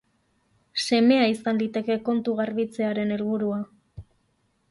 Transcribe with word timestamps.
Semea 0.83 1.27
izan 1.33 1.59
liteke 1.63 1.99
kontu-garbitzearen 2.09 3.15
helburua. 3.17 3.63